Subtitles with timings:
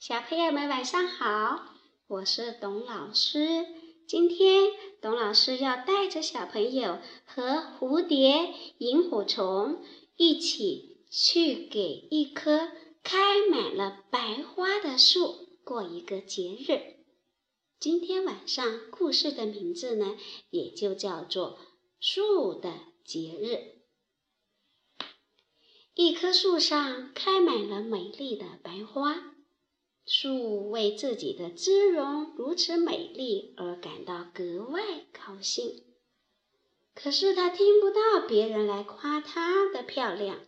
[0.00, 1.74] 小朋友们晚上好，
[2.06, 3.66] 我是董老师。
[4.08, 4.70] 今天
[5.02, 7.42] 董老师要带着小朋友和
[7.78, 9.84] 蝴蝶、萤火虫
[10.16, 12.70] 一起去给一棵
[13.02, 15.34] 开满了白花的树
[15.64, 17.04] 过一个节日。
[17.78, 20.16] 今天晚上故事的名字呢，
[20.48, 21.58] 也就叫做
[22.00, 22.72] 《树的
[23.04, 23.54] 节日》。
[25.92, 29.34] 一棵树上开满了美丽的白花。
[30.12, 35.84] 树为自己的姿容如此美丽而感到格外高兴，
[36.96, 40.40] 可是他听不到别人来夸它的漂亮，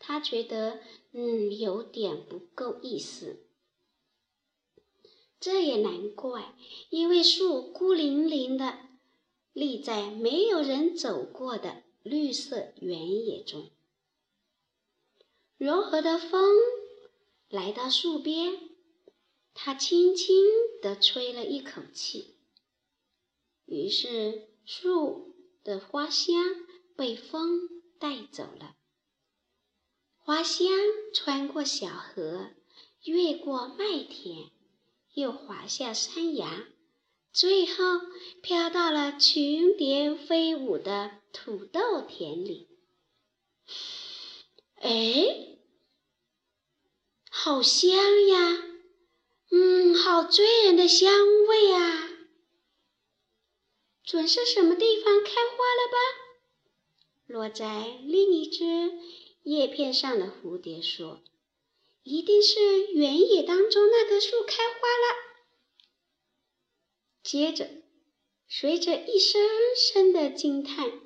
[0.00, 0.80] 他觉得
[1.12, 3.38] 嗯有点不够意思。
[5.38, 6.52] 这也难怪，
[6.90, 8.80] 因为树孤零零的
[9.52, 13.70] 立在没有人走过的绿色原野中，
[15.56, 16.56] 柔和的风
[17.48, 18.73] 来到树边。
[19.54, 20.36] 他轻轻
[20.82, 22.36] 地吹了一口气，
[23.64, 26.44] 于是树的花香
[26.96, 28.76] 被风带走了。
[30.16, 30.68] 花香
[31.14, 32.50] 穿过小河，
[33.04, 34.50] 越过麦田，
[35.14, 36.66] 又滑下山崖，
[37.32, 38.00] 最后
[38.42, 42.68] 飘到了群蝶飞舞的土豆田里。
[44.76, 45.58] 哎，
[47.30, 48.73] 好香呀！
[49.56, 51.08] 嗯，好醉人的香
[51.46, 52.10] 味啊！
[54.02, 55.96] 准是什么地方开花了吧？
[57.26, 58.64] 落在另一只
[59.44, 61.22] 叶片上的蝴蝶说
[62.02, 65.14] ：“一定是原野当中那棵树开花了。”
[67.22, 67.70] 接着，
[68.48, 69.40] 随着一声
[69.76, 71.00] 声的惊叹，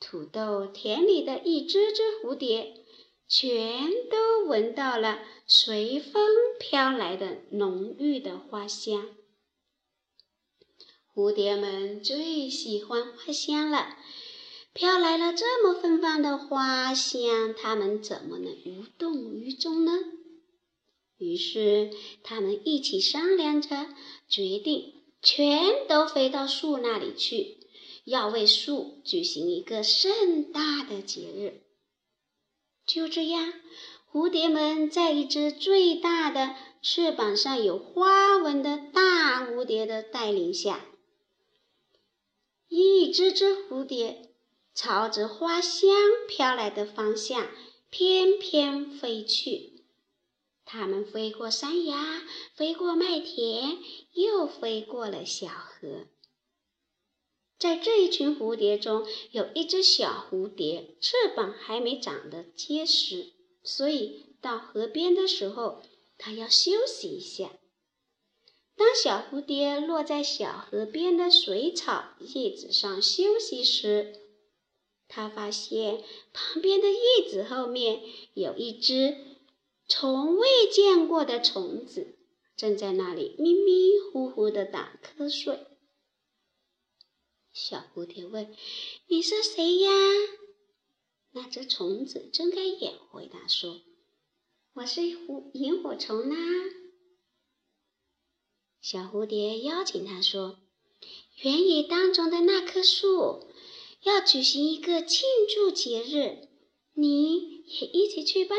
[0.00, 2.84] 土豆田里的一只只蝴蝶。
[3.28, 6.22] 全都闻到了随风
[6.60, 9.08] 飘来的浓郁的花香。
[11.12, 13.96] 蝴蝶们最喜欢花香了，
[14.72, 19.92] 飘来了这么芬芳的花香，它们怎么能无动于衷呢？
[21.18, 21.90] 于是，
[22.22, 23.88] 它们一起商量着，
[24.28, 24.92] 决定
[25.22, 27.56] 全都飞到树那里去，
[28.04, 31.62] 要为树举行一个盛大的节日。
[32.86, 33.52] 就这样，
[34.12, 40.86] 蝴蝶们在一只最大的、翅膀上有花纹的大蝴蝶的带领下，
[42.68, 44.30] 一只只蝴蝶
[44.72, 45.90] 朝着花香
[46.28, 47.48] 飘来的方向
[47.90, 49.84] 翩翩飞去。
[50.64, 52.22] 它们飞过山崖，
[52.54, 53.78] 飞过麦田，
[54.12, 56.06] 又飞过了小河。
[57.58, 65.82] 在这一群蝴蝶中，有一只小蝴蝶，翅膀还没长得结实，所以到河边的时候，
[66.18, 67.50] 它要休息一下。
[68.76, 74.14] 当小蝴蝶落在小河边的水草叶子上休息时，
[75.08, 78.02] 它发现旁边的叶子后面
[78.34, 79.16] 有一只
[79.88, 82.18] 从未见过的虫子，
[82.54, 85.58] 正在那里迷迷糊糊地打瞌睡。
[87.58, 88.54] 小蝴蝶问
[89.08, 89.90] ：“你是谁呀？”
[91.32, 93.80] 那只虫子睁开眼回答说
[94.76, 96.36] ：“我是萤萤火虫啦。”
[98.82, 100.58] 小蝴蝶邀请他说
[101.42, 103.46] ：“原野当中的那棵树
[104.02, 106.46] 要举行一个庆祝节日，
[106.92, 108.54] 你也一起去吧。”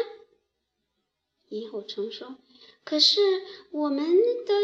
[1.50, 2.38] 萤火虫说
[2.84, 4.56] ：“可是我们的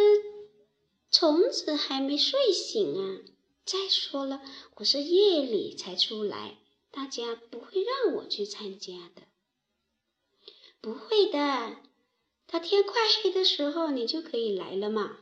[1.12, 3.22] 虫子还没睡醒啊。”
[3.66, 4.42] 再说了，
[4.76, 6.58] 我是夜里才出来，
[6.92, 9.24] 大家不会让我去参加的。
[10.82, 11.78] 不会的，
[12.46, 15.18] 到天快黑的时候，你就可以来了嘛。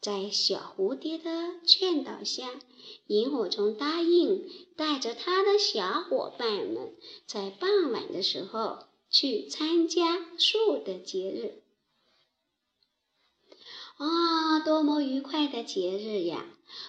[0.00, 2.60] 在小蝴蝶的劝导下，
[3.06, 6.96] 萤火虫答应带着他的小伙伴们，
[7.26, 11.61] 在傍晚的时候去参加树的节日。
[14.02, 16.44] 啊，多么愉快的节日呀！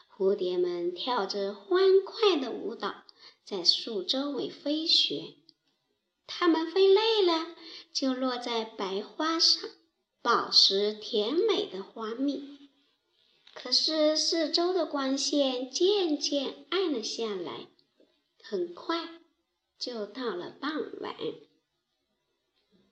[0.10, 3.04] 蝴蝶们跳着欢快的舞蹈，
[3.46, 5.36] 在树周围飞旋。
[6.26, 7.56] 它们飞累了，
[7.92, 9.70] 就落在白花上，
[10.24, 12.70] 饱食甜美的花蜜。
[13.54, 17.68] 可是四周的光线渐渐暗了下来，
[18.42, 19.08] 很快
[19.78, 21.16] 就到了傍晚。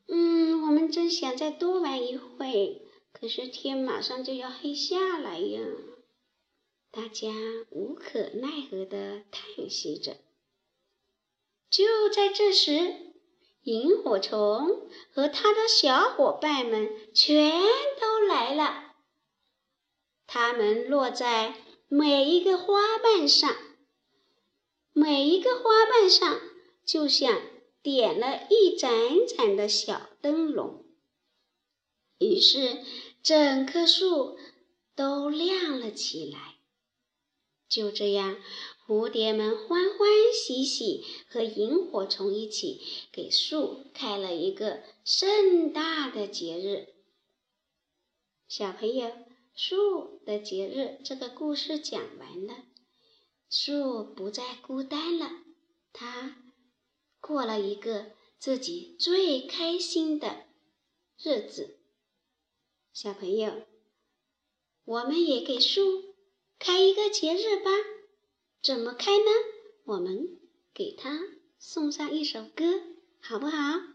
[0.08, 2.81] 嗯，我们真想再多玩一会。
[3.22, 5.62] 可是天马上就要黑下来呀！
[6.90, 7.30] 大家
[7.70, 10.18] 无可奈何地叹息着。
[11.70, 13.14] 就在这时，
[13.62, 17.62] 萤火虫和他的小伙伴们全
[18.02, 18.96] 都来了。
[20.26, 21.54] 它们落在
[21.90, 23.56] 每一个花瓣上，
[24.94, 26.42] 每一个花瓣上
[26.84, 27.40] 就像
[27.84, 30.84] 点了一盏盏的小灯笼。
[32.20, 32.84] 于是，
[33.24, 34.38] 整棵树
[34.96, 36.56] 都亮了起来。
[37.70, 38.36] 就这样，
[38.86, 42.82] 蝴蝶们欢欢喜喜和萤火虫一起，
[43.12, 46.94] 给树开了一个盛大的节日。
[48.48, 49.10] 小朋友，
[49.56, 52.66] 树的节日这个故事讲完了，
[53.50, 55.32] 树不再孤单了，
[55.94, 56.36] 它
[57.22, 60.48] 过了一个自己最开心的
[61.18, 61.78] 日子。
[62.94, 63.54] 小朋友，
[64.84, 66.14] 我们也给树
[66.60, 67.72] 开一个节日吧？
[68.62, 69.26] 怎么开呢？
[69.86, 70.38] 我们
[70.74, 71.22] 给它
[71.58, 72.82] 送上一首歌，
[73.22, 73.91] 好不好？